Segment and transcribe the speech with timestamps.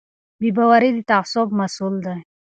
[0.39, 2.17] بې باوري د تعصب محصول دی